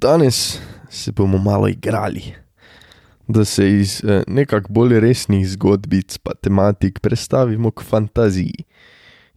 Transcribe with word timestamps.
Danes 0.00 0.60
se 0.90 1.12
bomo 1.12 1.38
malo 1.38 1.68
igrali, 1.68 2.22
da 3.28 3.44
se 3.44 3.70
iz 3.70 4.04
eh, 4.04 4.22
nekako 4.26 4.72
bolj 4.72 5.00
resnih 5.00 5.48
zgodbic 5.48 6.18
pa 6.18 6.34
tematik 6.34 7.00
prestavimo 7.00 7.70
k 7.70 7.82
fantaziji. 7.82 8.64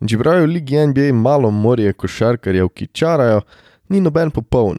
In 0.02 0.08
čeprav 0.08 0.38
je 0.38 0.46
v 0.46 0.50
Ligi 0.50 0.78
NBA 0.88 1.13
malo 1.13 1.52
morje 1.52 1.94
košarkarjev, 1.94 2.70
ki 2.70 2.88
čarajo, 2.94 3.42
ni 3.89 4.02
noben 4.02 4.29
popoln, 4.32 4.78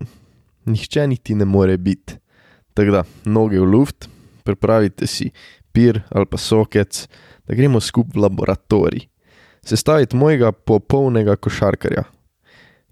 nihče 0.64 1.06
niti 1.06 1.34
ne 1.34 1.44
more 1.44 1.76
biti. 1.76 2.14
Tako 2.74 2.90
da, 2.90 3.04
noge 3.24 3.58
v 3.58 3.66
luft, 3.66 4.08
pripravite 4.44 5.06
si 5.06 5.32
pir 5.72 6.00
ali 6.10 6.26
pa 6.30 6.38
sokec, 6.38 7.08
da 7.48 7.58
gremo 7.58 7.80
skupaj 7.80 8.20
v 8.20 8.22
laboratorij. 8.22 9.08
Sestaviti 9.66 10.16
mojega 10.16 10.52
popolnega 10.52 11.36
košarkarja. 11.36 12.06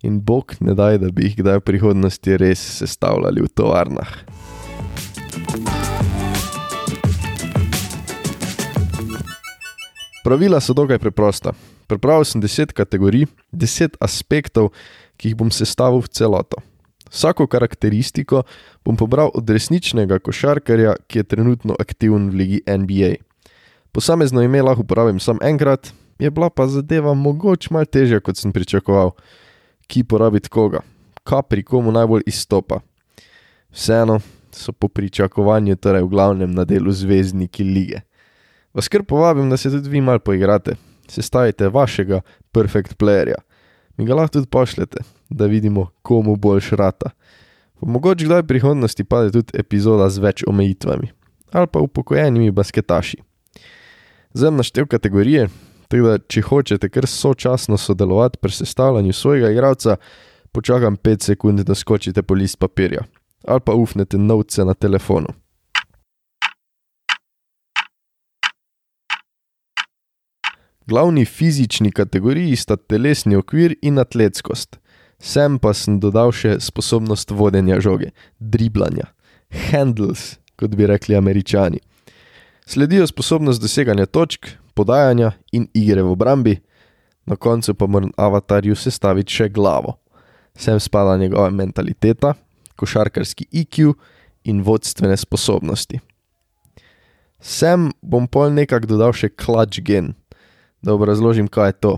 In 0.02 0.20
bog 0.24 0.54
ne 0.60 0.72
daj, 0.72 0.96
da 0.98 1.10
bi 1.12 1.26
jih 1.28 1.34
kdaj 1.42 1.58
v 1.60 1.66
prihodnosti 1.66 2.36
res 2.40 2.60
sestavljali 2.78 3.42
v 3.44 3.48
tovarnah. 3.52 4.12
Pravila 10.24 10.60
so 10.60 10.72
dokaj 10.72 10.96
preprosta. 11.02 11.52
Pripravil 11.84 12.24
sem 12.24 12.40
10 12.40 12.72
kategorij, 12.72 13.26
10 13.52 13.98
aspektov, 14.00 14.70
ki 15.20 15.32
jih 15.32 15.36
bom 15.36 15.52
sestavil 15.52 16.00
v 16.00 16.08
celoto. 16.08 16.62
Vsako 17.10 17.44
karakteristiko 17.50 18.44
bom 18.86 18.96
pobral 18.96 19.28
od 19.34 19.50
resničnega 19.50 20.20
košarkarja, 20.24 20.94
ki 21.12 21.20
je 21.20 21.28
trenutno 21.28 21.76
aktiven 21.76 22.30
v 22.30 22.40
ligi 22.40 22.60
NBA. 22.64 23.20
Posamezno 23.92 24.40
ime 24.40 24.62
lahko 24.62 24.86
uporabim 24.86 25.20
samo 25.20 25.44
enkrat, 25.44 25.92
je 26.16 26.30
bila 26.30 26.48
pa 26.48 26.68
zadeva 26.72 27.12
mogoče 27.12 27.68
malo 27.74 27.84
težja, 27.84 28.20
kot 28.24 28.40
sem 28.40 28.52
pričakoval. 28.52 29.12
Ki 29.90 30.04
porabiti 30.06 30.48
koga, 30.48 30.84
kaj 31.26 31.42
pri 31.50 31.64
komu 31.66 31.90
najbolj 31.92 32.22
izstopa. 32.30 32.78
Vseeno 33.74 34.20
so 34.54 34.72
po 34.72 34.88
pričakovanju, 34.88 35.76
torej 35.76 36.04
v 36.06 36.12
glavnem 36.12 36.54
na 36.54 36.64
delu 36.64 36.92
zvezdniki 36.92 37.64
lige. 37.64 38.00
Vas 38.74 38.88
kar 38.88 39.02
povabim, 39.02 39.50
da 39.50 39.56
se 39.56 39.70
tudi 39.70 39.90
vi 39.90 40.00
malo 40.00 40.22
poigrate, 40.22 40.76
sestavite 41.08 41.68
vašega 41.68 42.20
perfect 42.52 42.94
playerja. 42.98 43.42
Mi 43.96 44.06
ga 44.06 44.14
lahko 44.14 44.38
tudi 44.38 44.46
pošljete, 44.46 45.02
da 45.30 45.46
vidimo, 45.46 45.88
komu 46.02 46.36
boljš 46.36 46.70
rata. 46.70 47.10
Pa 47.80 47.86
mogoče 47.86 48.24
kdaj 48.24 48.42
v 48.42 48.46
prihodnosti 48.46 49.04
pade 49.04 49.32
tudi 49.32 49.58
epizoda 49.58 50.10
z 50.10 50.22
več 50.22 50.44
omejitvami 50.46 51.10
ali 51.52 51.66
pa 51.66 51.80
upokojenimi 51.82 52.50
basketaši. 52.50 53.16
Zdaj 54.32 54.50
naštel 54.50 54.86
kategorije, 54.86 55.48
tako 55.90 56.06
da 56.06 56.18
če 56.18 56.42
hočete 56.46 56.88
kar 56.88 57.06
sočasno 57.06 57.76
sodelovati 57.78 58.38
pri 58.38 58.52
sestavljanju 58.52 59.12
svojega 59.12 59.50
igralca, 59.50 59.96
počakam 60.52 60.96
5 60.96 61.22
sekund, 61.32 61.60
da 61.66 61.74
skočite 61.74 62.22
po 62.22 62.34
list 62.34 62.58
papirja 62.58 63.02
ali 63.44 63.60
pa 63.64 63.72
ufnete 63.72 64.18
novce 64.18 64.64
na 64.64 64.74
telefonu. 64.74 65.28
Glavni 70.86 71.24
fizični 71.24 71.92
kategoriji 71.92 72.56
sta 72.56 72.76
telesni 72.76 73.36
okvir 73.36 73.74
in 73.82 73.98
atletskost. 73.98 74.76
Sem 75.18 75.58
pa 75.58 75.72
sem 75.74 76.00
dodal 76.00 76.32
še 76.32 76.58
sposobnost 76.60 77.30
vodenja 77.30 77.80
žoge, 77.80 78.10
driblanja, 78.38 79.12
handles, 79.70 80.38
kot 80.56 80.74
bi 80.76 80.88
rekli 80.88 81.16
američani. 81.16 81.80
Sledijo 82.70 83.06
sposobnost 83.06 83.62
doseganja 83.62 84.06
točk, 84.06 84.46
podajanja 84.74 85.32
in 85.52 85.64
igre 85.74 86.02
v 86.02 86.10
obrambi, 86.12 86.52
na 87.26 87.34
koncu 87.36 87.74
pa 87.74 87.86
moram 87.86 88.12
avatarju 88.16 88.76
sestaviti 88.78 89.34
še 89.34 89.48
glavo. 89.50 89.96
Sem 90.54 90.78
spada 90.78 91.16
njegova 91.18 91.48
mentaliteta, 91.50 92.36
košarkarski 92.78 93.48
IQ 93.50 93.96
in 94.46 94.60
vodstvene 94.62 95.16
sposobnosti. 95.18 95.98
Sem 97.42 97.88
bom 98.02 98.28
pol 98.30 98.54
nekako 98.54 98.92
dodal 98.92 99.16
še 99.18 99.32
clutch 99.34 99.82
gen, 99.82 100.12
da 100.78 100.94
obrazložim, 100.94 101.48
kaj 101.50 101.72
je 101.72 101.76
to. 101.80 101.92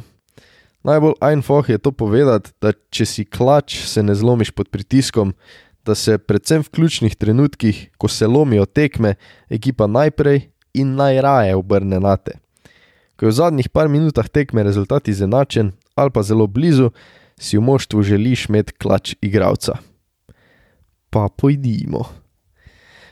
Najbolj 0.88 1.18
einfach 1.20 1.68
je 1.68 1.76
to 1.84 1.92
povedati, 1.92 2.54
da 2.64 2.72
če 2.72 3.04
si 3.10 3.26
klač, 3.28 3.76
se 3.84 4.00
ne 4.00 4.16
zlomiš 4.16 4.54
pod 4.56 4.72
pritiskom, 4.72 5.34
da 5.84 5.92
se 5.92 6.16
predvsem 6.16 6.64
v 6.64 6.72
ključnih 6.80 7.18
trenutkih, 7.20 7.84
ko 8.00 8.08
se 8.08 8.24
lomijo 8.24 8.64
tekme, 8.64 9.18
ekipa 9.52 9.84
najprej 9.84 10.48
in 10.74 10.94
najraje 10.94 11.56
obrne 11.56 12.00
na 12.00 12.16
te. 12.16 12.38
Ko 13.16 13.26
je 13.26 13.30
v 13.30 13.36
zadnjih 13.36 13.68
par 13.68 13.88
minutah 13.88 14.28
tekme 14.28 14.62
rezultat 14.62 15.08
izenačen 15.08 15.72
ali 15.94 16.10
pa 16.10 16.22
zelo 16.22 16.46
blizu, 16.46 16.90
si 17.38 17.58
v 17.58 17.62
moštvu 17.62 18.02
želiš 18.02 18.46
imeti 18.48 18.72
klač 18.72 19.14
igralca. 19.20 19.76
Pa 21.10 21.28
pojdimo. 21.36 22.04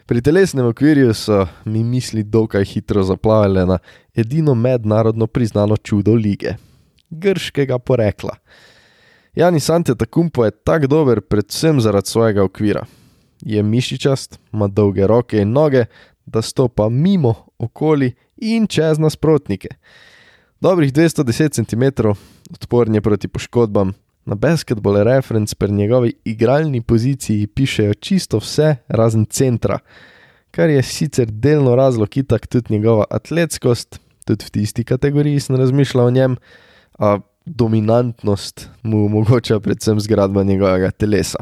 Pri 0.07 0.23
telesnem 0.23 0.67
okvirju 0.67 1.15
so 1.15 1.47
mi 1.65 1.85
misli 1.85 2.23
dokaj 2.23 2.65
hitro 2.65 3.03
zaplavile 3.03 3.67
na 3.67 3.79
edino 4.15 4.55
mednarodno 4.55 5.27
priznano 5.27 5.77
čudo 5.77 6.15
lige 6.15 6.57
grškega 7.11 7.79
porekla. 7.79 8.37
Janis 9.35 9.71
Antetokounmpo 9.71 10.45
je 10.45 10.51
tako 10.51 10.87
dober 10.87 11.21
predvsem 11.21 11.81
zaradi 11.81 12.09
svojega 12.09 12.43
okvira. 12.45 12.85
Je 13.41 13.63
mišičast, 13.63 14.39
ima 14.53 14.67
dolge 14.67 15.07
roke 15.07 15.39
in 15.41 15.53
noge, 15.53 15.85
da 16.33 16.43
stopa 16.43 16.89
mimo, 16.89 17.35
okoli 17.59 18.13
in 18.37 18.67
čez 18.67 18.99
nasprotnike. 18.99 19.69
Dobrih 20.61 20.93
210 20.93 21.65
cm, 21.65 22.09
odporn 22.51 22.95
je 22.95 23.01
proti 23.01 23.29
poškodbam, 23.29 23.93
na 24.25 24.35
basketball 24.35 25.03
reference 25.03 25.55
pri 25.55 25.73
njegovi 25.73 26.13
igralni 26.25 26.83
poziciji 26.83 27.47
pišejo 27.47 27.95
čisto 27.95 28.39
vse 28.39 28.77
razen 28.89 29.25
centra, 29.27 29.79
kar 30.51 30.71
je 30.71 30.83
sicer 30.83 31.31
delno 31.31 31.75
razlog 31.75 32.17
itak 32.17 32.47
tudi 32.47 32.75
njegova 32.75 33.05
atletskost, 33.11 33.99
tudi 34.25 34.45
v 34.45 34.51
tisti 34.51 34.85
kategoriji 34.85 35.41
sem 35.41 35.57
razmišljal 35.57 36.07
o 36.07 36.11
njem 36.11 36.37
a 36.99 37.19
dominantnost 37.47 38.69
mu 38.83 39.05
omogoča 39.07 39.61
predvsem 39.61 40.01
zgradba 40.01 40.43
njegovega 40.43 40.91
telesa. 40.91 41.39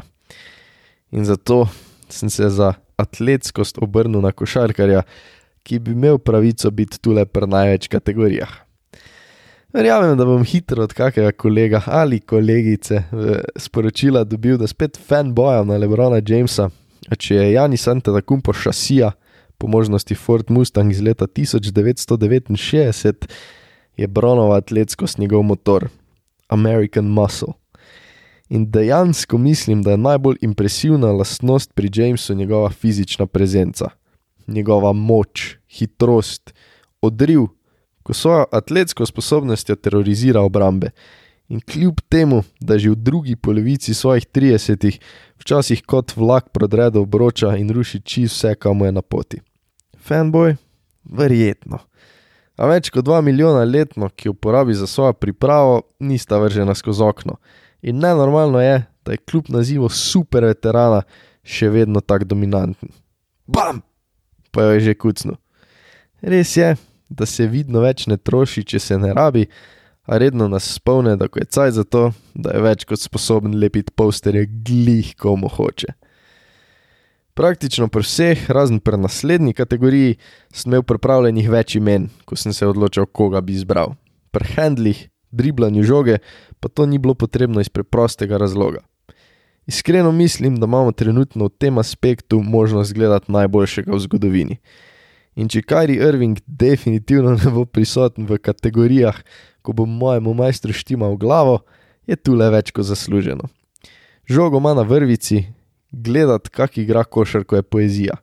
In 1.11 1.25
zato 1.25 1.67
sem 2.09 2.29
se 2.29 2.49
za 2.49 2.73
atletskost 2.99 3.79
obrnil 3.81 4.21
na 4.21 4.31
košarkarja, 4.31 5.03
ki 5.63 5.79
bi 5.79 5.95
imel 5.95 6.19
pravico 6.19 6.71
biti 6.71 6.99
tule 7.03 7.25
pri 7.25 7.47
največ 7.47 7.87
kategorijah. 7.91 8.51
Verjamem, 9.73 10.17
da 10.17 10.25
bom 10.25 10.43
hitro 10.43 10.83
od 10.83 10.93
kakega 10.97 11.31
kolega 11.31 11.81
ali 11.85 12.19
kolegice 12.19 13.03
sporočila 13.53 14.23
dobil, 14.25 14.57
da 14.57 14.67
spet 14.67 14.97
fanbojem 14.97 15.67
na 15.69 15.77
Lebrona 15.77 16.23
Jamesa, 16.25 16.71
če 17.17 17.35
je 17.35 17.51
Janis 17.53 17.87
Antetokounmpo 17.87 18.53
šasija, 18.53 19.11
po 19.59 19.67
možnosti 19.67 20.15
Ford 20.15 20.49
Mustang 20.49 20.91
iz 20.91 21.01
leta 21.03 21.27
1969, 21.27 23.27
je 23.97 24.07
Bronova 24.07 24.57
atletskost 24.57 25.19
njegov 25.19 25.43
motor, 25.43 25.89
American 26.47 27.05
Muscle. 27.05 27.53
In 28.49 28.71
dejansko 28.71 29.37
mislim, 29.37 29.81
da 29.81 29.91
je 29.91 29.97
najbolj 29.97 30.37
impresivna 30.41 31.11
lastnost 31.11 31.73
pri 31.73 31.91
Jamesu 31.95 32.33
njegova 32.33 32.69
fizična 32.69 33.25
prezenca, 33.25 33.89
njegova 34.47 34.93
moč, 34.93 35.55
hitrost, 35.69 36.53
odriv, 37.01 37.41
ko 38.03 38.13
svojo 38.13 38.45
atletsko 38.51 39.05
sposobnostjo 39.05 39.75
terorizira 39.75 40.41
obrambe. 40.41 40.89
In 41.49 41.61
kljub 41.61 42.01
temu, 42.09 42.43
da 42.59 42.77
že 42.77 42.89
v 42.89 42.95
drugi 42.95 43.35
polovici 43.35 43.93
svojih 43.93 44.25
30-ih 44.33 44.99
včasih 45.37 45.81
kot 45.85 46.15
vlak 46.17 46.49
prodre 46.49 46.89
do 46.89 47.01
obroča 47.01 47.55
in 47.57 47.69
ruši 47.69 48.01
čisto 48.01 48.47
vse, 48.47 48.55
kar 48.55 48.73
mu 48.73 48.85
je 48.85 48.91
na 48.91 49.01
poti. 49.01 49.41
Fanboy? 50.07 50.55
Verjetno 51.03 51.79
a 52.59 52.67
več 52.67 52.91
kot 52.91 53.07
2 53.07 53.21
milijona 53.23 53.63
letno, 53.63 54.09
ki 54.11 54.29
jo 54.29 54.35
porabi 54.35 54.75
za 54.75 54.87
svojo 54.87 55.13
pripravo, 55.15 55.81
nista 56.03 56.39
vržena 56.41 56.75
skozi 56.75 57.03
okno. 57.07 57.37
In 57.81 57.99
nenormalno 57.99 58.61
je, 58.61 58.83
da 59.05 59.11
je 59.11 59.17
kljub 59.17 59.49
nazivu 59.49 59.89
super 59.89 60.45
veterana 60.45 61.01
še 61.43 61.69
vedno 61.69 62.01
tako 62.01 62.27
dominanten. 62.33 62.91
Bam! 63.47 63.81
Pa 64.51 64.65
jo 64.65 64.75
je 64.77 64.85
že 64.89 64.97
kucno. 64.97 65.37
Res 66.21 66.55
je, 66.57 66.75
da 67.09 67.25
se 67.25 67.47
vidno 67.47 67.81
več 67.81 68.07
ne 68.07 68.17
troši, 68.17 68.65
če 68.65 68.79
se 68.79 68.97
ne 68.97 69.13
rabi, 69.13 69.45
a 70.09 70.17
redno 70.17 70.47
nas 70.49 70.67
spomne, 70.73 71.15
da 71.17 71.29
je 71.29 71.45
caj 71.45 71.71
za 71.77 71.83
to, 71.85 72.09
da 72.33 72.55
je 72.55 72.61
več 72.65 72.85
kot 72.89 73.01
sposoben 73.01 73.55
lepiti 73.61 73.93
posterje 73.95 74.47
glih, 74.65 75.13
komu 75.15 75.49
hoče. 75.49 75.93
Praktično 77.37 77.87
pri 77.87 78.03
vseh, 78.03 78.49
razen 78.51 78.81
pri 78.83 78.97
naslednji 78.99 79.53
kategoriji, 79.55 80.17
sem 80.51 80.73
imel 80.73 80.83
pripravljenih 80.83 81.47
več 81.49 81.77
imen, 81.79 82.09
ko 82.27 82.35
sem 82.35 82.53
se 82.53 82.67
odločil, 82.67 83.05
koga 83.05 83.39
bi 83.41 83.55
izbral. 83.55 83.95
Pri 84.35 84.49
handlih, 84.57 85.05
driblanju 85.31 85.83
žoge, 85.83 86.17
pa 86.59 86.69
to 86.69 86.85
ni 86.85 86.97
bilo 86.97 87.13
potrebno 87.13 87.61
iz 87.61 87.69
preprostega 87.69 88.37
razloga. 88.37 88.79
Iskreno 89.67 90.11
mislim, 90.11 90.55
da 90.59 90.65
imamo 90.65 90.91
trenutno 90.91 91.45
v 91.45 91.49
tem 91.49 91.77
aspektu 91.77 92.39
možnost 92.39 92.93
gledati 92.93 93.31
najboljšega 93.31 93.93
v 93.93 93.99
zgodovini. 93.99 94.57
In 95.35 95.47
če 95.47 95.61
Kajri 95.61 95.99
Irving 96.01 96.39
definitivno 96.45 97.35
ne 97.37 97.51
bo 97.53 97.65
prisoten 97.65 98.25
v 98.25 98.39
kategorijah, 98.41 99.21
ko 99.61 99.73
bo 99.73 99.85
mojemu 99.85 100.33
majstru 100.33 100.73
štimal 100.73 101.15
glavo, 101.17 101.59
je 102.07 102.15
tu 102.15 102.33
le 102.33 102.49
več 102.49 102.73
kot 102.73 102.89
zasluženo. 102.89 103.45
Žogo 104.29 104.57
ima 104.57 104.73
na 104.73 104.81
vrvici, 104.81 105.45
Gledati, 105.91 106.49
kak 106.49 106.77
igra 106.77 107.03
košarko, 107.03 107.55
je 107.55 107.63
poezija. 107.63 108.15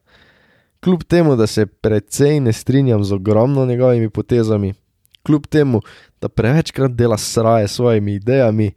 Kljub 0.81 1.03
temu, 1.03 1.37
da 1.37 1.47
se 1.47 1.67
precej 1.67 2.41
ne 2.41 2.53
strinjam 2.53 3.05
z 3.05 3.13
ogromno 3.13 3.67
njegovimi 3.67 4.11
potezami, 4.11 4.75
kljub 5.27 5.47
temu, 5.51 5.81
da 6.23 6.29
prevečkrat 6.29 6.95
dela 6.95 7.19
sraje 7.19 7.69
s 7.69 7.79
svojimi 7.81 8.15
idejami, 8.15 8.71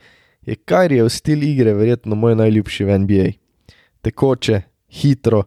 je 0.46 0.56
Kajrijev 0.56 1.10
stil 1.10 1.44
igre 1.44 1.74
verjetno 1.74 2.16
moj 2.16 2.36
najljubši 2.36 2.86
v 2.86 3.00
NBA. 3.00 3.26
Tekoče, 4.02 4.62
hitro, 5.02 5.44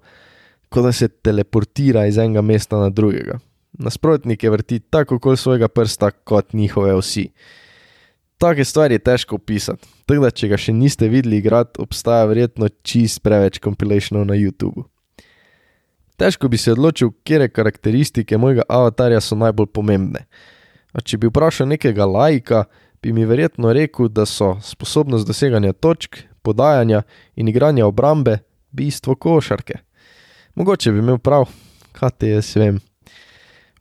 kot 0.69 0.85
da 0.87 0.93
se 0.93 1.09
teleportira 1.09 2.07
iz 2.07 2.19
enega 2.19 2.43
mesta 2.43 2.79
na 2.79 2.91
drugega. 2.91 3.39
Nasprotnike 3.73 4.51
vrti 4.51 4.81
tako 4.81 5.19
kot 5.19 5.39
svojega 5.39 5.69
prsta, 5.69 6.11
kot 6.11 6.53
njihove 6.53 6.95
vsi. 7.01 7.29
Take 8.39 8.65
stvari 8.65 8.95
je 8.95 8.99
težko 8.99 9.37
opisati, 9.37 9.89
tako 10.07 10.25
da 10.25 10.31
če 10.31 10.49
ga 10.51 10.59
še 10.59 10.73
niste 10.75 11.09
videli 11.09 11.39
igrati, 11.39 11.81
obstaja 11.83 12.25
verjetno 12.27 12.69
čist 12.83 13.23
preveč 13.23 13.61
kompilationov 13.63 14.27
na 14.27 14.35
YouTubu. 14.35 14.85
Težko 16.19 16.49
bi 16.49 16.59
se 16.59 16.75
odločil, 16.75 17.13
kere 17.25 17.49
karakteristike 17.49 18.39
mojega 18.39 18.67
avatarja 18.69 19.21
so 19.21 19.39
najbolj 19.39 19.71
pomembne. 19.75 20.27
A 20.93 21.01
če 21.01 21.19
bi 21.19 21.31
vprašal 21.31 21.69
nekega 21.73 22.07
lajka, 22.07 22.65
bi 23.03 23.13
mi 23.13 23.25
verjetno 23.25 23.73
rekel, 23.73 24.09
da 24.09 24.27
so 24.27 24.57
sposobnost 24.63 25.27
doseganja 25.27 25.73
točk, 25.73 26.23
podajanja 26.43 27.03
in 27.37 27.49
igranja 27.49 27.87
obrambe 27.87 28.39
bistvo 28.71 29.15
košarke. 29.15 29.81
Mogoče 30.55 30.93
bi 30.93 30.99
imel 30.99 31.19
prav, 31.19 31.49
kaj 31.93 32.11
te 32.19 32.35
jaz 32.35 32.57
vem. 32.57 32.81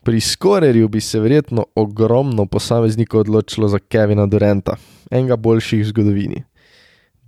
Pri 0.03 0.21
skorerju 0.21 0.87
bi 0.87 1.01
se 1.01 1.19
verjetno 1.19 1.65
ogromno 1.75 2.45
posameznikov 2.45 3.19
odločilo 3.19 3.67
za 3.67 3.79
Kevina 3.79 4.25
Durenta, 4.25 4.77
enega 5.11 5.35
boljših 5.35 5.83
v 5.83 5.89
zgodovini. 5.89 6.43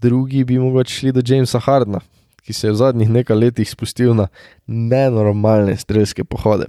Drugi 0.02 0.44
bi 0.44 0.60
mogoče 0.60 0.94
šli 0.94 1.12
do 1.12 1.22
Jamesa 1.26 1.60
Hardna, 1.60 2.00
ki 2.42 2.54
se 2.54 2.68
je 2.68 2.72
v 2.72 2.76
zadnjih 2.76 3.10
nekaj 3.10 3.38
letih 3.38 3.70
spustil 3.70 4.16
na 4.16 4.28
nenormalne 4.68 5.78
strelske 5.78 6.24
pohode. 6.24 6.66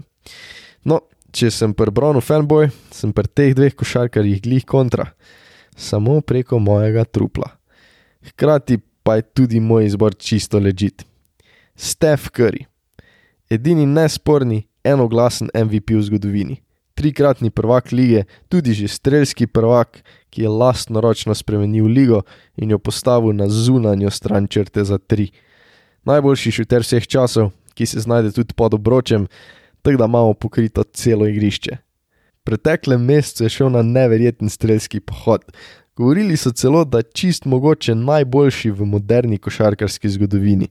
No, 0.84 1.00
če 1.34 1.50
sem 1.50 1.72
prebral 1.75 2.14
fanboy, 2.22 2.70
sem 2.94 3.10
pri 3.10 3.26
teh 3.26 3.54
dveh 3.58 3.75
košarkarjih 3.75 4.42
glih 4.44 4.64
kontra, 4.64 5.10
samo 5.76 6.20
preko 6.22 6.60
mojega 6.62 7.02
trupla. 7.04 7.50
Hkrati 8.31 8.78
pa 9.02 9.19
je 9.19 9.26
tudi 9.34 9.60
moj 9.60 9.88
izbor 9.90 10.14
čisto 10.14 10.62
ležit. 10.62 11.02
Steph 11.75 12.31
Curry, 12.31 12.64
edini 13.50 13.86
nesporni, 13.86 14.62
enoglasen 14.86 15.50
MVP 15.50 15.98
v 15.98 16.04
zgodovini, 16.06 16.56
trikratni 16.94 17.50
prvak 17.50 17.90
lige, 17.90 18.25
tudi 18.48 18.76
že 18.78 18.88
strelski 18.88 19.50
prvak, 19.50 20.04
ki 20.30 20.46
je 20.46 20.48
lastno 20.48 21.02
ročno 21.02 21.34
spremenil 21.34 21.90
ligo 21.90 22.22
in 22.56 22.70
jo 22.70 22.78
postavil 22.78 23.34
na 23.34 23.50
zunanjo 23.50 24.10
stran 24.10 24.46
črte 24.46 24.87
za 24.87 24.98
tri. 24.98 25.32
Najboljši 26.06 26.54
šuter 26.62 26.87
vseh 26.87 27.06
časov, 27.06 27.50
ki 27.75 27.87
se 27.90 28.06
znajde 28.06 28.30
tudi 28.30 28.54
pod 28.54 28.75
obročem, 28.78 29.26
tako 29.84 29.96
da 29.96 30.04
imamo 30.04 30.34
pokrito 30.34 30.82
celo 30.82 31.26
igrišče. 31.26 31.76
Preteklem 32.44 33.04
mesecu 33.04 33.44
je 33.44 33.48
šel 33.48 33.70
na 33.70 33.82
neverjeten 33.82 34.48
strelski 34.48 35.00
pohod. 35.00 35.44
Govorili 35.96 36.36
so 36.36 36.52
celo, 36.52 36.84
da 36.84 36.98
je 36.98 37.10
čist 37.12 37.44
mogoče 37.44 37.94
najboljši 37.94 38.70
v 38.70 38.84
moderni 38.84 39.38
košarkarski 39.38 40.08
zgodovini. 40.08 40.69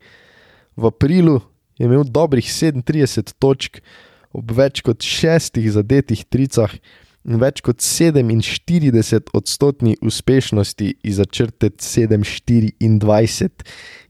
V 0.76 0.86
aprilu 0.90 1.42
je 1.78 1.86
imel 1.86 2.04
dobrih 2.04 2.46
37 2.46 3.34
točk, 3.40 3.82
ob 4.34 4.52
več 4.52 4.82
kot 4.82 5.02
šestih 5.06 5.72
zadetih 5.72 6.26
tricah 6.26 6.74
in 7.24 7.38
več 7.40 7.62
kot 7.62 7.86
47 7.86 9.30
odstotni 9.34 9.98
uspešnosti 10.02 10.96
iz 11.04 11.22
začrte 11.22 11.70
7-24. 11.70 13.50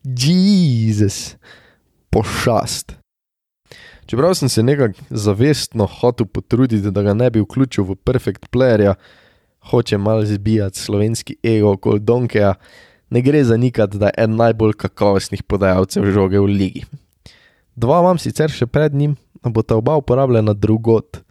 Jezus, 0.03 1.35
pošast. 2.09 3.02
Čeprav 4.05 4.33
sem 4.35 4.50
se 4.50 4.63
nekako 4.63 5.00
zavestno 5.09 5.85
hotel 5.85 6.25
potruditi, 6.25 6.91
da 6.91 7.01
ga 7.01 7.13
ne 7.13 7.29
bi 7.29 7.41
vključil 7.41 7.83
v 7.83 7.95
perfekt 7.95 8.50
playerja, 8.51 8.94
hoče 9.69 9.97
malo 9.97 10.25
zbijati 10.25 10.79
slovenski 10.79 11.35
ego 11.44 11.77
kot 11.77 12.01
Donkeja, 12.01 12.53
ne 13.09 13.21
gre 13.21 13.44
za 13.44 13.57
nikad, 13.57 13.95
da 13.95 14.05
je 14.05 14.25
en 14.25 14.35
najbolj 14.35 14.73
kakovostnih 14.73 15.44
podajalcev 15.44 16.11
žoge 16.11 16.39
v 16.39 16.45
ligi. 16.45 16.85
Dva 17.75 18.01
imam 18.01 18.17
sicer 18.17 18.51
še 18.51 18.67
pred 18.67 18.94
njim, 18.94 19.15
a 19.41 19.50
bo 19.50 19.61
ta 19.61 19.77
oba 19.79 19.95
uporabljena 19.97 20.53
drugot. 20.53 21.21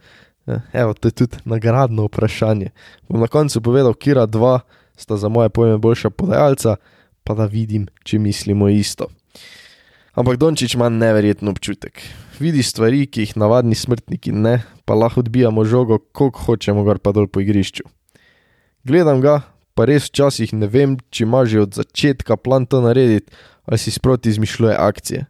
Eh, 0.47 0.59
evo, 0.73 0.93
to 0.93 1.07
je 1.07 1.11
tudi 1.23 1.37
nagradno 1.45 2.07
vprašanje. 2.09 2.71
Bom 3.09 3.21
na 3.21 3.27
koncu 3.27 3.61
povedal, 3.61 3.93
kira 3.93 4.25
dva 4.25 4.59
sta 4.97 5.17
za 5.17 5.29
moje 5.29 5.49
pojme 5.49 5.77
boljša 5.77 6.09
podajalca, 6.09 6.75
pa 7.23 7.33
da 7.33 7.45
vidim, 7.45 7.87
če 8.03 8.19
mislimo 8.19 8.69
isto. 8.69 9.07
Ampak 10.13 10.37
Dončić 10.37 10.75
ima 10.75 10.89
neverjeten 10.89 11.47
občutek. 11.47 12.01
Vidi 12.39 12.63
stvari, 12.63 13.05
ki 13.05 13.27
jih 13.27 13.35
navadni 13.37 13.75
smrtniki 13.77 14.31
ne, 14.33 14.57
pa 14.85 14.95
lahko 14.97 15.21
odbijamo 15.21 15.65
žogo, 15.65 15.99
koliko 15.99 16.41
hočemo 16.47 16.83
gor 16.83 16.97
pa 16.99 17.11
dol 17.13 17.27
po 17.27 17.43
igrišču. 17.43 17.85
Gledam 18.83 19.21
ga, 19.21 19.41
pa 19.77 19.85
res 19.85 20.09
včasih 20.09 20.53
ne 20.57 20.67
vem, 20.67 20.97
če 21.13 21.27
ima 21.27 21.43
že 21.45 21.61
od 21.61 21.77
začetka 21.77 22.37
plan 22.41 22.65
to 22.65 22.81
narediti, 22.81 23.29
ali 23.69 23.77
si 23.77 23.93
sproti 23.93 24.33
izmišljuje 24.33 24.75
akcije. 24.79 25.25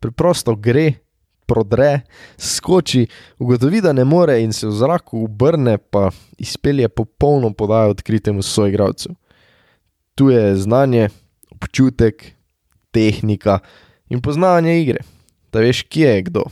Preprosto 0.00 0.54
gre, 0.60 1.00
prodre, 1.48 2.04
skoči, 2.36 3.06
ugotovi, 3.38 3.80
da 3.80 3.96
ne 3.96 4.04
more 4.04 4.36
in 4.42 4.52
se 4.52 4.68
v 4.68 4.76
zraku 4.76 5.24
obrne, 5.24 5.78
pa 5.78 6.10
izpelje 6.38 6.88
popolno 6.88 7.54
podajo 7.56 7.96
odkritemu 7.96 8.42
soigravcu. 8.42 9.14
Tu 10.14 10.30
je 10.30 10.56
znanje, 10.56 11.08
občutek, 11.50 12.32
tehnika 12.92 13.58
in 14.08 14.20
poznavanje 14.22 14.80
igre, 14.82 15.00
da 15.56 15.64
veš, 15.64 15.82
kje 15.88 16.10
je 16.18 16.22
kdo, 16.28 16.44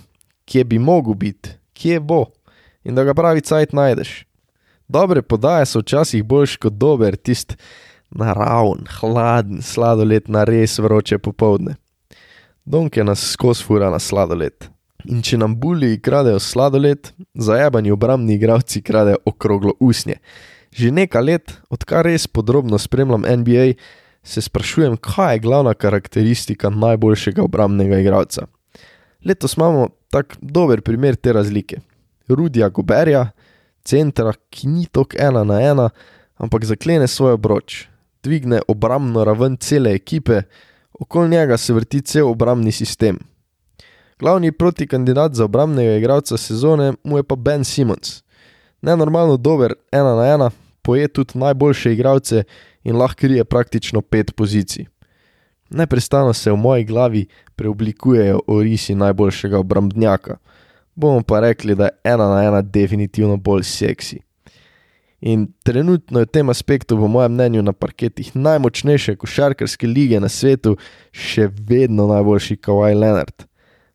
kje 0.48 0.64
bi 0.64 0.78
mogel 0.80 1.14
biti, 1.14 1.54
kje 1.76 2.00
bo 2.00 2.24
in 2.84 2.96
da 2.96 3.04
ga 3.04 3.14
pravi 3.14 3.40
cajt 3.44 3.72
najdeš. 3.72 4.24
Dobre 4.88 5.22
podaje 5.22 5.66
so 5.66 5.80
včasih 5.80 6.24
boljš 6.24 6.56
kot 6.60 6.72
dober, 6.72 7.16
tist 7.16 7.56
naravn, 8.10 8.84
hladen 9.00 9.62
sladoled 9.62 10.28
na 10.28 10.44
res 10.44 10.78
vroče 10.78 11.18
popovdne. 11.18 11.76
Donke 12.64 13.04
nas 13.04 13.24
skozi 13.32 13.64
fura 13.64 13.90
na 13.90 13.98
sladoled. 13.98 14.68
In 15.04 15.20
če 15.24 15.36
nam 15.40 15.56
bulji 15.60 15.98
kradejo 16.00 16.40
sladoled, 16.40 17.10
zajebani 17.34 17.92
obrambni 17.92 18.38
igravci 18.38 18.80
kradejo 18.82 19.20
okroglo 19.28 19.74
usnje. 19.80 20.16
Že 20.72 20.90
nekaj 20.90 21.22
let, 21.22 21.56
odkar 21.70 22.06
res 22.08 22.26
podrobno 22.26 22.78
spremljam 22.80 23.26
NBA, 23.28 23.74
se 24.24 24.40
sprašujem, 24.40 24.96
kaj 24.96 25.34
je 25.34 25.44
glavna 25.44 25.74
karakteristika 25.74 26.70
najboljšega 26.70 27.42
obrambnega 27.44 28.00
igralca. 28.00 28.46
Letos 29.24 29.56
imamo 29.56 29.88
tak 30.10 30.36
dober 30.40 30.82
primer 30.82 31.16
te 31.16 31.32
razlike. 31.32 31.80
Rudija 32.28 32.68
Goberja, 32.68 33.30
centra, 33.84 34.32
ki 34.50 34.68
ni 34.68 34.86
tok 34.86 35.14
ena 35.18 35.44
na 35.44 35.60
ena, 35.62 35.88
ampak 36.36 36.64
zaklene 36.64 37.08
svoj 37.08 37.36
obroč, 37.38 37.86
dvigne 38.22 38.60
obrambno 38.68 39.24
raven 39.24 39.56
cele 39.56 39.94
ekipe, 39.94 40.42
okoli 40.92 41.30
njega 41.30 41.56
se 41.56 41.72
vrti 41.72 42.00
cel 42.00 42.28
obrambni 42.28 42.72
sistem. 42.72 43.18
Glavni 44.18 44.52
protikandidat 44.52 45.34
za 45.34 45.44
obrambnega 45.44 45.96
igralca 45.96 46.36
sezone 46.36 46.92
mu 47.04 47.16
je 47.18 47.22
pa 47.22 47.36
Ben 47.36 47.64
Simons. 47.64 48.22
Nenormalno 48.82 49.36
dober, 49.36 49.74
ena 49.92 50.14
na 50.14 50.26
ena, 50.34 50.50
poje 50.82 51.08
tudi 51.08 51.38
najboljše 51.38 51.92
igralce 51.92 52.44
in 52.84 52.96
lahko 52.96 53.20
krije 53.20 53.44
praktično 53.44 54.02
pet 54.02 54.36
pozicij. 54.36 54.86
Neprestano 55.74 56.32
se 56.32 56.52
v 56.52 56.56
moji 56.56 56.84
glavi 56.84 57.26
preoblikujejo 57.56 58.40
orisi 58.46 58.94
najboljšega 58.94 59.58
obrambnjaka, 59.58 60.36
bomo 60.94 61.22
pa 61.22 61.40
rekli, 61.40 61.74
da 61.74 61.84
je 61.84 62.14
ena 62.14 62.28
na 62.28 62.44
ena 62.44 62.62
definitivno 62.62 63.36
bolj 63.36 63.62
seksi. 63.62 64.20
In 65.20 65.48
trenutno 65.62 66.20
je 66.20 66.28
v 66.28 66.30
tem 66.30 66.48
aspektu, 66.48 66.96
po 66.96 67.08
mojem 67.08 67.32
mnenju, 67.32 67.62
na 67.62 67.72
parketih 67.72 68.36
najmočnejše 68.36 69.16
košarkarske 69.16 69.86
lige 69.86 70.20
na 70.20 70.28
svetu 70.28 70.76
še 71.10 71.48
vedno 71.48 72.06
najboljši 72.06 72.56
Kawhi 72.56 72.94
Leonard, 72.94 73.46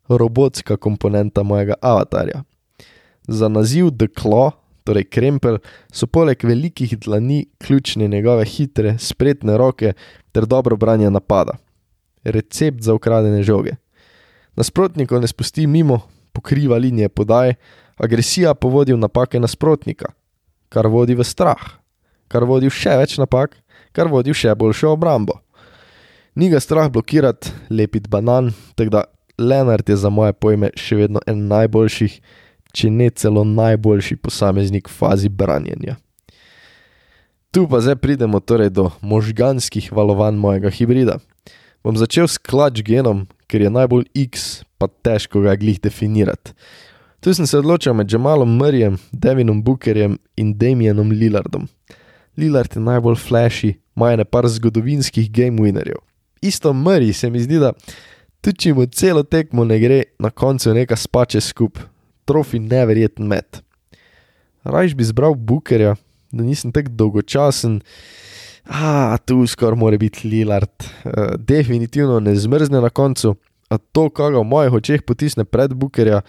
robotska 0.08 0.76
komponenta 0.76 1.42
mojega 1.42 1.78
avatarja. 1.80 2.42
Za 3.28 3.48
naziv 3.48 3.94
The 3.96 4.08
Claw 4.20 4.50
torej 4.84 5.06
krempel, 5.08 5.60
so 5.92 6.08
poleg 6.10 6.44
velikih 6.44 6.96
dlani 6.98 7.44
ključne 7.62 8.08
njegove 8.08 8.44
hitre, 8.44 8.96
spretne 8.98 9.56
roke 9.56 9.92
ter 10.32 10.46
dobro 10.46 10.76
branje 10.76 11.10
napada. 11.10 11.56
Recept 12.24 12.82
za 12.82 12.94
ukradene 12.94 13.42
žoge. 13.42 13.76
Nasprotnikov 14.56 15.20
ne 15.20 15.28
spusti 15.30 15.66
mimo, 15.66 16.00
pokriva 16.32 16.76
linije 16.76 17.08
podaj, 17.08 17.54
agresija 17.96 18.54
povodi 18.54 18.92
v 18.92 19.00
napake 19.00 19.40
nasprotnika, 19.40 20.12
kar 20.68 20.86
vodi 20.86 21.14
v 21.14 21.24
strah, 21.24 21.62
kar 22.28 22.44
vodi 22.44 22.68
v 22.68 22.74
še 22.74 22.96
več 23.00 23.16
napak, 23.20 23.56
kar 23.92 24.08
vodi 24.08 24.34
v 24.34 24.36
še 24.36 24.54
boljšo 24.54 24.92
obrambo. 24.96 25.40
Ni 26.34 26.50
ga 26.50 26.60
strah 26.60 26.90
blokirati, 26.92 27.50
lepiti 27.70 28.10
banan, 28.10 28.52
tako 28.76 28.90
da 28.90 29.04
Leonard 29.38 29.88
je 29.88 29.96
za 29.96 30.10
moje 30.12 30.32
pojme 30.32 30.70
še 30.76 31.00
vedno 31.00 31.20
en 31.26 31.48
najboljših 31.48 32.20
če 32.72 32.90
ne 32.90 33.10
celo 33.10 33.44
najboljši 33.44 34.16
posameznik 34.22 34.88
v 34.88 34.94
fazi 34.94 35.28
branjenja. 35.28 35.96
Tu 37.50 37.66
pa 37.66 37.80
zdaj 37.82 37.98
pridemo 37.98 38.38
torej 38.40 38.70
do 38.70 38.90
možganskih 39.02 39.90
valovanj 39.92 40.38
mojega 40.38 40.70
hibrida. 40.70 41.18
Bom 41.80 41.96
začel 41.96 42.28
s 42.28 42.36
klač 42.36 42.82
genom, 42.84 43.24
ker 43.48 43.64
je 43.64 43.70
najbolj 43.72 44.04
X, 44.12 44.60
pa 44.76 44.84
težko 44.84 45.40
ga 45.40 45.56
glih 45.56 45.80
definirati. 45.80 46.52
Tu 47.24 47.32
sem 47.36 47.46
se 47.48 47.56
odločil 47.56 47.96
med 47.96 48.08
Jamalom 48.12 48.52
Murrayem, 48.56 48.98
Devinom 49.12 49.62
Bookerjem 49.64 50.18
in 50.36 50.52
Damienom 50.56 51.12
Lillardom. 51.12 51.68
Lillard 52.36 52.76
je 52.76 52.80
najbolj 52.80 53.16
flashy, 53.16 53.74
ima 53.96 54.12
ene 54.12 54.24
par 54.24 54.48
zgodovinskih 54.48 55.30
game 55.32 55.60
winnerjev. 55.60 56.00
Isto 56.40 56.72
Murray 56.72 57.12
se 57.12 57.30
mi 57.30 57.40
zdi, 57.40 57.56
da 57.60 57.72
tudi 58.40 58.64
če 58.64 58.74
mu 58.76 58.86
celo 58.86 59.24
tekmo 59.24 59.64
ne 59.64 59.80
gre, 59.80 60.02
na 60.18 60.30
koncu 60.30 60.72
neka 60.76 60.96
spače 60.96 61.40
skup, 61.40 61.80
trofi 62.28 62.60
neverjeten 62.60 63.28
met. 63.28 63.60
Rajš 64.64 64.94
bi 64.96 65.08
zbral 65.08 65.36
Bookerja, 65.36 65.96
da 66.32 66.44
nisem 66.44 66.72
tako 66.72 66.92
dolgočasen. 66.92 67.80
A, 68.64 69.16
tu 69.24 69.46
skoraj 69.46 69.78
mora 69.78 69.98
biti 69.98 70.28
Lillard, 70.28 70.84
uh, 71.04 71.34
definitivno 71.38 72.20
ne 72.20 72.34
zmrzne 72.36 72.80
na 72.80 72.90
koncu, 72.90 73.34
a 73.70 73.78
to, 73.78 74.08
kar 74.10 74.34
v 74.34 74.44
mojih 74.44 74.80
očeh 74.80 75.02
potisne 75.06 75.44
pred 75.44 75.74
Bookerja, 75.74 76.20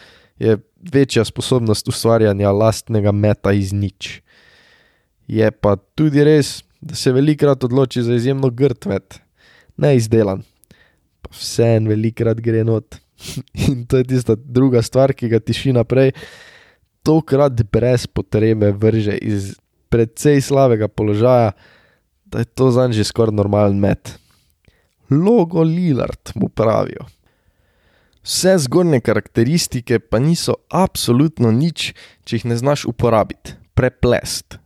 je 0.42 0.58
večja 0.94 1.26
sposobnost 1.26 1.88
ustvarjanja 1.88 2.52
lastnega 2.52 3.12
meta 3.12 3.52
iz 3.54 3.74
nič. 3.74 4.22
Je 5.28 5.52
pa 5.52 5.76
tudi 5.96 6.24
res, 6.26 6.62
da 6.82 6.96
se 6.98 7.14
velikrat 7.14 7.64
odloči 7.64 8.02
za 8.02 8.16
izjemno 8.18 8.50
grd 8.50 8.88
met, 8.90 9.20
ne 9.78 9.96
izdelan. 9.96 10.42
Pa 11.22 11.34
vse 11.38 11.76
en 11.78 11.90
velikrat 11.90 12.42
gre 12.42 12.64
not. 12.66 12.98
In 13.70 13.86
to 13.86 14.02
je 14.02 14.10
tista 14.16 14.36
druga 14.36 14.82
stvar, 14.82 15.14
ki 15.14 15.30
ga 15.30 15.40
tiši 15.40 15.76
naprej. 15.78 16.16
Tokrat 17.06 17.62
brez 17.74 18.08
potrebe 18.08 18.72
vrže 18.74 19.18
iz 19.18 19.54
precej 19.94 20.42
slabega 20.42 20.88
položaja, 20.88 21.54
da 22.32 22.40
je 22.40 22.46
to 22.46 22.72
za 22.72 22.88
njega 22.88 22.94
že 22.94 23.04
skoraj 23.04 23.36
normalen 23.36 23.80
met. 23.80 24.20
Logo 25.10 25.64
Lillard 25.64 26.32
mu 26.36 26.50
pravijo. 26.50 27.06
Vse 28.24 28.58
zgornje 28.58 29.00
karakteristike 29.00 30.00
pa 30.00 30.20
niso 30.20 30.54
absolutno 30.70 31.52
nič, 31.52 31.92
če 32.24 32.36
jih 32.36 32.46
ne 32.46 32.58
znaš 32.58 32.86
uporabiti, 32.86 33.56
preplest. 33.74 34.60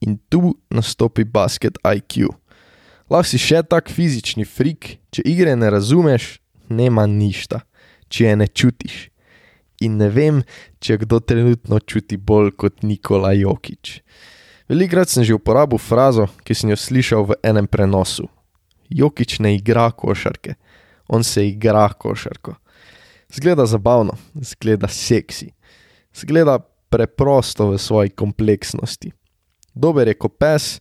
In 0.00 0.16
tu 0.28 0.56
nastopi 0.70 1.24
basket 1.24 1.78
IQ. 1.84 2.32
Lahko 3.12 3.28
si 3.28 3.38
še 3.38 3.60
tak 3.68 3.92
fizični 3.92 4.46
frik, 4.48 4.96
če 5.12 5.22
igre 5.28 5.52
ne 5.56 5.68
razumeš, 5.70 6.38
nema 6.72 7.04
ništa, 7.06 7.60
če 8.08 8.30
je 8.30 8.36
ne 8.40 8.48
čutiš. 8.48 8.96
In 9.84 9.98
ne 10.00 10.08
vem, 10.08 10.40
če 10.80 10.96
kdo 11.04 11.20
trenutno 11.20 11.78
čuti 11.84 12.16
bolj 12.16 12.54
kot 12.56 12.82
Nikola 12.86 13.34
Jokič. 13.36 13.98
Velikrat 14.68 15.10
sem 15.10 15.24
že 15.24 15.34
uporabil 15.34 15.78
frazo, 15.78 16.28
ki 16.46 16.54
sem 16.54 16.70
jo 16.70 16.78
slišal 16.78 17.26
v 17.32 17.38
enem 17.42 17.66
prenosu. 17.66 18.28
Jokič 18.92 19.40
ne 19.40 19.56
igra 19.56 19.90
košarke, 19.90 20.54
on 21.08 21.24
se 21.24 21.46
igra 21.48 21.88
košarko. 21.88 22.54
Zgleda 23.32 23.66
zabavno, 23.66 24.12
zgleda 24.36 24.88
seksi, 24.88 25.52
zgleda 26.12 26.60
preprosto 26.92 27.72
v 27.72 27.78
svoji 27.80 28.10
kompleksnosti. 28.12 29.12
Dober 29.74 30.08
je 30.08 30.14
kot 30.14 30.36
pes, 30.36 30.80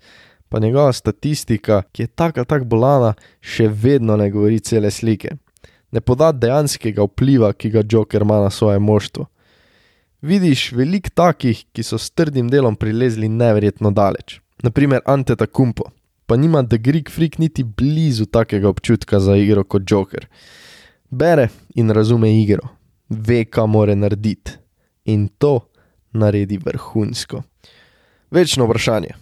pa 0.52 0.60
njegova 0.60 0.92
statistika, 0.94 1.84
ki 1.92 2.04
je 2.04 2.08
tako 2.08 2.44
tako 2.44 2.66
bolana, 2.66 3.14
še 3.40 3.70
vedno 3.72 4.18
ne 4.20 4.28
govori 4.32 4.60
cele 4.60 4.92
slike. 4.92 5.38
Ne 5.92 6.02
poda 6.04 6.32
dejanskega 6.36 7.04
vpliva, 7.08 7.54
ki 7.54 7.72
ga 7.72 7.84
Joker 7.88 8.28
ima 8.28 8.42
na 8.44 8.50
svoje 8.52 8.80
moštvo. 8.80 9.31
Vidiš 10.22 10.72
veliko 10.78 11.10
takih, 11.18 11.64
ki 11.74 11.84
so 11.84 11.98
s 11.98 12.12
trdim 12.14 12.50
delom 12.50 12.76
prilezli 12.78 13.26
neverjetno 13.30 13.90
daleč. 13.92 14.36
Naprimer 14.62 15.02
Anteta 15.10 15.48
Kumpo, 15.48 15.88
pa 16.30 16.38
nima 16.38 16.62
The 16.62 16.78
Greek 16.78 17.10
Freak 17.10 17.40
niti 17.42 17.64
blizu 17.64 18.26
takega 18.26 18.70
občutka 18.70 19.20
za 19.20 19.36
igro 19.36 19.64
kot 19.64 19.82
Joker. 19.92 20.28
Bere 21.10 21.48
in 21.76 21.90
razume 21.90 22.30
igro, 22.38 22.70
ve, 23.10 23.46
kaj 23.46 23.68
mora 23.68 23.96
narediti 23.96 24.52
in 25.06 25.28
to 25.28 25.60
naredi 26.14 26.60
vrhunsko. 26.62 27.42
Večno 28.32 28.70
vprašanje, 28.70 29.18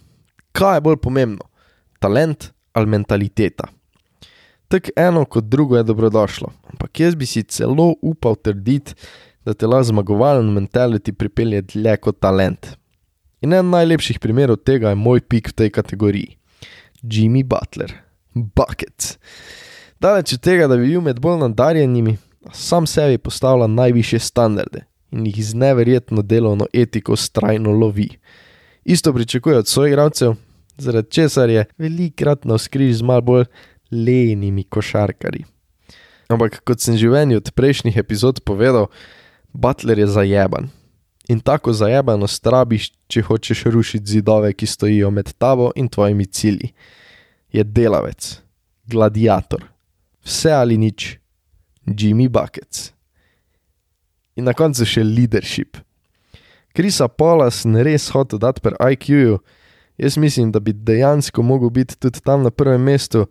kaj 0.52 0.76
je 0.76 0.84
bolj 0.84 1.00
pomembno, 1.00 1.48
talent 1.98 2.50
ali 2.72 2.86
mentaliteta? 2.86 3.72
Tako 4.68 4.92
eno 4.96 5.24
kot 5.24 5.44
drugo 5.44 5.76
je 5.76 5.82
dobrodošlo, 5.82 6.52
ampak 6.72 7.00
jaz 7.00 7.14
bi 7.14 7.26
si 7.26 7.42
celo 7.42 7.94
upal 8.02 8.36
trditi, 8.36 8.94
da 9.44 9.54
te 9.54 9.66
lahko 9.66 9.90
zmagovalen 9.90 10.52
mentality 10.52 11.12
pripelje 11.12 11.62
dlje 11.62 11.96
kot 11.96 12.20
talent. 12.20 12.74
In 13.40 13.52
en 13.56 13.70
najlepših 13.72 14.20
primerov 14.20 14.60
tega 14.64 14.92
je 14.92 15.00
moj 15.00 15.20
pik 15.20 15.48
v 15.48 15.56
tej 15.62 15.70
kategoriji: 15.70 16.36
Jimmy 17.02 17.44
Butler, 17.44 17.94
Buckets. 18.34 19.16
Daleč 20.00 20.32
od 20.32 20.40
tega, 20.40 20.68
da 20.68 20.76
bi 20.76 20.88
bil 20.88 21.00
med 21.04 21.20
bolj 21.20 21.40
nadarjenimi, 21.40 22.16
sam 22.52 22.86
sebi 22.86 23.18
postavlja 23.18 23.66
najviše 23.66 24.18
standarde 24.18 24.84
in 25.10 25.26
jih 25.26 25.40
z 25.44 25.54
neverjetno 25.58 26.22
delovno 26.22 26.66
etiko 26.72 27.16
strajno 27.16 27.70
lovi. 27.70 28.08
Isto 28.84 29.12
pričakuje 29.12 29.58
od 29.58 29.68
svojih 29.68 29.92
igralcev, 29.92 30.34
zaradi 30.78 31.10
česar 31.10 31.50
je 31.50 31.64
velikrat 31.78 32.44
na 32.44 32.58
skriž 32.58 32.96
z 32.96 33.02
mal 33.02 33.20
bolj 33.20 33.44
lenimi 33.90 34.64
košarkari. 34.64 35.44
Ampak 36.28 36.60
kot 36.64 36.80
sem 36.80 36.96
že 36.96 37.10
v 37.10 37.18
eni 37.18 37.36
od 37.36 37.50
prejšnjih 37.50 37.96
epizod 37.96 38.40
povedal, 38.46 38.86
Butler 39.52 39.98
je 39.98 40.06
zajeban. 40.06 40.68
In 41.28 41.40
tako 41.40 41.72
zajebano 41.72 42.26
strabiš, 42.26 42.90
če 43.08 43.22
hočeš 43.22 43.64
rušiti 43.70 44.18
zidove, 44.18 44.52
ki 44.52 44.66
stojijo 44.66 45.10
med 45.10 45.32
tabo 45.38 45.70
in 45.76 45.88
tvojimi 45.88 46.26
cilji. 46.26 46.72
Je 47.52 47.64
delavec, 47.64 48.40
gladiator 48.86 49.70
vse 50.24 50.52
ali 50.52 50.76
nič, 50.78 51.18
Jimmy 51.86 52.28
Buckets. 52.28 52.92
In 54.36 54.46
na 54.46 54.54
koncu 54.54 54.86
še 54.86 55.04
leadership. 55.04 55.80
Krisa 56.76 57.08
Paula 57.10 57.50
sem 57.50 57.74
res 57.82 58.08
hotel 58.14 58.38
dati 58.38 58.62
per 58.62 58.76
IQ-ju, 58.78 59.40
jaz 59.98 60.16
mislim, 60.16 60.52
da 60.54 60.62
bi 60.62 60.72
dejansko 60.72 61.42
mogel 61.42 61.72
biti 61.74 61.98
tudi 61.98 62.22
tam 62.22 62.46
na 62.46 62.52
prvem 62.54 62.80
mestu, 62.80 63.26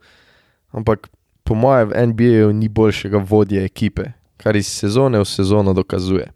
ampak 0.75 1.07
po 1.47 1.55
mojem 1.55 1.89
v 1.89 2.05
NBA-ju 2.11 2.51
ni 2.53 2.67
boljšega 2.69 3.23
vodje 3.25 3.63
ekipe, 3.65 4.11
kar 4.39 4.55
iz 4.55 4.67
sezone 4.72 5.19
v 5.19 5.27
sezono 5.27 5.74
dokazuje. 5.74 6.31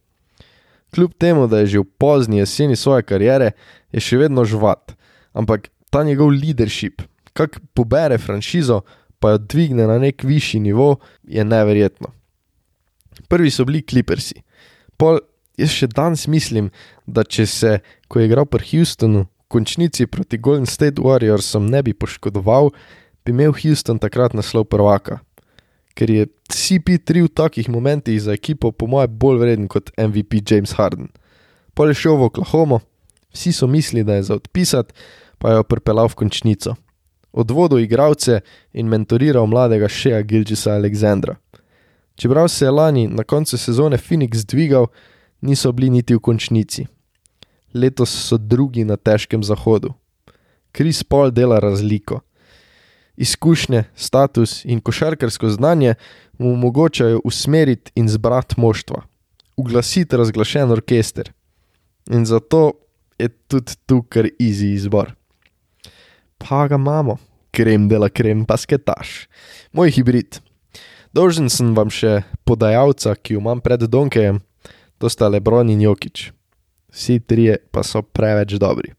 Kljub 0.93 1.13
temu, 1.17 1.47
da 1.47 1.63
je 1.63 1.65
že 1.65 1.79
v 1.79 1.89
pozni 1.97 2.37
jeseni 2.37 2.75
svoje 2.75 3.03
kariere, 3.03 3.53
je 3.91 4.03
še 4.03 4.19
vedno 4.21 4.45
žvat, 4.45 4.93
ampak 5.33 5.71
ta 5.89 6.03
njegov 6.03 6.29
leadership, 6.35 7.01
kak 7.33 7.57
pobere 7.73 8.17
franšizo, 8.17 8.83
pa 9.19 9.33
jo 9.33 9.37
dvigne 9.37 9.87
na 9.87 9.97
nek 9.97 10.23
višji 10.23 10.59
nivo, 10.59 10.99
je 11.23 11.43
neverjetno. 11.45 12.11
Prvi 13.29 13.51
so 13.51 13.65
bili 13.65 13.81
Clippersi. 13.81 14.43
Pol 14.97 15.21
jaz 15.57 15.71
še 15.73 15.87
danes 15.87 16.27
mislim, 16.27 16.69
da 17.07 17.23
če 17.23 17.45
se, 17.49 17.77
ko 18.07 18.19
je 18.19 18.27
igral 18.27 18.45
pri 18.49 18.65
Houstonu, 18.71 19.25
v 19.25 19.47
končnici 19.53 20.09
proti 20.09 20.37
Golden 20.37 20.67
State 20.69 21.01
Warriorsom 21.01 21.69
ne 21.69 21.83
bi 21.85 21.93
poškodoval, 21.93 22.73
bi 23.23 23.31
imel 23.31 23.53
Houston 23.61 24.01
takrat 24.01 24.33
naslov 24.33 24.67
prvaka. 24.69 25.21
Ker 25.93 26.09
je 26.09 26.27
CP3 26.49 27.23
v 27.23 27.29
takih 27.29 27.69
momentih 27.69 28.21
za 28.21 28.33
ekipo, 28.33 28.71
po 28.71 28.87
mojem, 28.87 29.11
bolj 29.13 29.41
vreden 29.41 29.67
kot 29.67 29.91
MVP 29.97 30.41
James 30.41 30.73
Harden. 30.73 31.11
Pol 31.73 31.93
je 31.93 31.99
šel 32.05 32.17
v 32.17 32.29
Oklahoma, 32.29 32.79
vsi 33.33 33.53
so 33.53 33.67
mislili, 33.67 34.05
da 34.05 34.17
je 34.17 34.29
za 34.29 34.39
odpisati, 34.41 34.93
pa 35.37 35.53
je 35.53 35.61
jo 35.61 35.69
pripeljal 35.69 36.09
v 36.09 36.17
končnico 36.25 36.75
odvodil 37.33 37.79
igralce 37.79 38.41
in 38.73 38.87
mentoriral 38.87 39.47
mladega 39.47 39.87
Šeja 39.87 40.21
Gilgisa 40.21 40.73
Aleksandra. 40.73 41.35
Čeprav 42.15 42.47
se 42.47 42.65
je 42.65 42.71
lani 42.71 43.07
na 43.07 43.23
koncu 43.23 43.57
sezone 43.57 43.97
Phoenix 43.97 44.45
dvigal, 44.45 44.87
niso 45.41 45.71
bili 45.71 45.89
niti 45.89 46.15
v 46.15 46.19
končnici. 46.19 46.85
Letos 47.73 48.09
so 48.09 48.37
drugi 48.37 48.85
na 48.85 48.97
težkem 48.97 49.43
zahodu. 49.43 49.93
Kris 50.71 51.03
Paul 51.03 51.31
dela 51.31 51.59
razliko. 51.59 52.19
Izkušnje, 53.17 53.83
status 53.95 54.65
in 54.65 54.81
košarkarsko 54.81 55.49
znanje 55.49 55.95
mu 56.37 56.53
omogočajo 56.53 57.21
usmeriti 57.23 57.91
in 57.95 58.09
zbrati 58.09 58.55
moštva, 58.57 59.03
uglasiti 59.57 60.17
razglašen 60.17 60.71
orkester. 60.71 61.31
In 62.09 62.25
zato 62.25 62.71
je 63.19 63.29
tudi 63.29 63.75
tu 63.85 64.01
kar 64.09 64.25
easy 64.39 64.73
izbor 64.73 65.13
pa 66.47 66.67
ga 66.67 66.75
imamo, 66.75 67.17
krem 67.51 67.87
dela 67.87 68.09
krem 68.09 68.45
basketaš, 68.45 69.27
moj 69.71 69.91
hibrid. 69.91 70.39
Dolžen 71.13 71.49
sem 71.49 71.71
vam 71.77 71.91
še 71.93 72.23
podajalca, 72.43 73.13
ki 73.15 73.37
jo 73.37 73.43
imam 73.43 73.61
pred 73.61 73.85
Donkejem, 73.87 74.41
to 74.97 75.09
sta 75.09 75.29
Lebron 75.29 75.69
in 75.69 75.83
Jokič. 75.85 76.31
Vsi 76.93 77.19
trije 77.19 77.59
pa 77.71 77.83
so 77.85 78.01
preveč 78.01 78.57
dobri. 78.61 78.93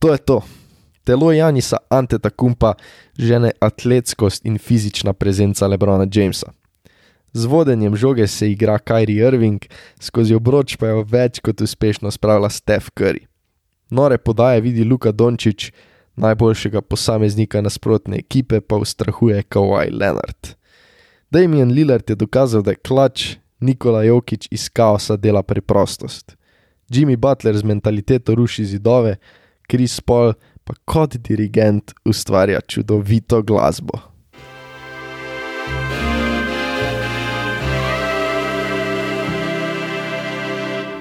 To 0.00 0.12
je 0.12 0.18
to. 0.18 0.40
Telo 1.04 1.32
Janisa 1.32 1.76
Anteta 1.90 2.30
Kumpa 2.30 2.74
žene 3.18 3.50
atletskost 3.60 4.46
in 4.46 4.58
fizična 4.58 5.12
prezenca 5.12 5.66
Lebrona 5.66 6.06
Jamesa. 6.14 6.52
Z 7.32 7.44
vodenjem 7.44 7.96
žoge 7.96 8.26
se 8.26 8.50
igra 8.50 8.78
Kyrie 8.78 9.28
Irving, 9.28 9.64
skozi 10.00 10.34
obroč 10.34 10.76
pa 10.76 10.92
jo 10.92 11.04
več 11.08 11.40
kot 11.40 11.60
uspešno 11.60 12.10
spravlja 12.10 12.50
Steph 12.50 12.92
Curry. 12.98 13.24
Nore 13.90 14.18
podaje 14.18 14.60
vidi 14.60 14.84
Luka 14.84 15.12
Dončić, 15.12 15.72
najboljšega 16.16 16.82
posameznika 16.82 17.60
nasprotne 17.60 18.18
ekipe 18.20 18.60
pa 18.60 18.76
ustrahuje 18.76 19.42
Kawhi 19.42 19.90
Leonard. 19.90 20.54
Damien 21.30 21.72
Lillard 21.72 22.10
je 22.10 22.16
dokazal, 22.16 22.62
da 22.62 22.76
je 22.76 22.82
klač, 22.84 23.36
Nikola 23.60 24.02
Jokič 24.04 24.48
iz 24.50 24.68
kaosa 24.68 25.16
dela 25.16 25.42
preprostost. 25.42 26.36
Jimmy 26.90 27.16
Butler 27.16 27.56
z 27.56 27.64
mentaliteto 27.64 28.34
ruši 28.34 28.64
zidove, 28.64 29.16
Chris 29.70 30.00
Paul 30.00 30.34
pa 30.64 30.74
kot 30.84 31.16
dirigent 31.16 31.92
ustvarja 32.04 32.60
čudovito 32.60 33.42
glasbo. 33.42 34.12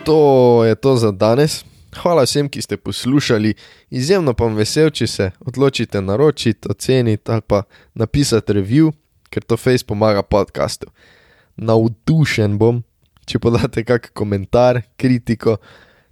To 0.06 0.66
je 0.66 0.76
to 0.76 0.96
za 0.96 1.12
danes. 1.12 1.64
Hvala 1.96 2.24
vsem, 2.24 2.50
ki 2.50 2.62
ste 2.62 2.78
poslušali. 2.78 3.54
Izjemno 3.90 4.34
pa 4.34 4.48
vam 4.48 4.56
vesel, 4.56 4.90
če 4.90 5.08
se 5.08 5.32
odločite 5.40 6.02
naročiti, 6.02 6.70
oceniti 6.72 7.32
ali 7.32 7.42
pa 7.42 7.64
napisati 7.94 8.54
review, 8.54 8.92
ker 9.30 9.44
to 9.44 9.58
face 9.58 9.86
pomaga 9.86 10.24
podkastu. 10.24 10.88
Navdušen 11.56 12.58
bom, 12.58 12.82
če 13.28 13.40
podate 13.40 13.84
kak 13.84 14.10
komentar, 14.18 14.82
kritiko, 14.98 15.58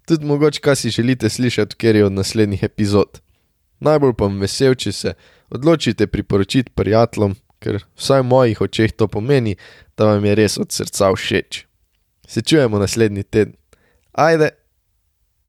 tudi 0.05 0.27
mogoče, 0.27 0.61
kaj 0.61 0.75
si 0.75 0.93
želite 0.93 1.29
slišati, 1.29 1.75
ker 1.79 1.95
je 1.95 2.05
od 2.05 2.13
naslednjih 2.13 2.63
epizod. 2.63 3.21
Najbolj 3.79 4.13
pa 4.17 4.27
vam 4.27 4.39
vesel, 4.43 4.75
če 4.75 4.91
se 4.91 5.13
odločite 5.49 6.07
priporočiti 6.07 6.73
prijateljem, 6.75 7.35
ker 7.63 7.81
vsaj 7.95 8.23
v 8.23 8.29
mojih 8.31 8.61
očeh 8.61 8.93
to 8.95 9.07
pomeni, 9.07 9.55
da 9.97 10.11
vam 10.11 10.25
je 10.25 10.35
res 10.35 10.57
od 10.59 10.71
srca 10.71 11.11
všeč. 11.15 11.63
Se 12.27 12.41
čujemo 12.41 12.79
naslednji 12.79 13.23
teden. 13.23 13.55
Ajde! 14.11 14.58